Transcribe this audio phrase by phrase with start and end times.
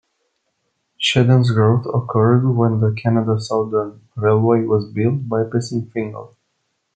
[0.99, 6.35] Shedden's growth occurred when the Canada Southern Railway was built, bypassing Fingal.